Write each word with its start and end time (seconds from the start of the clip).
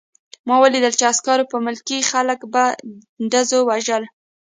ما 0.47 0.55
ولیدل 0.63 0.93
چې 0.99 1.05
عسکرو 1.11 1.49
به 1.51 1.57
ملکي 1.67 1.99
خلک 2.11 2.39
په 2.53 2.63
ډزو 3.31 3.59
وژل 3.69 4.03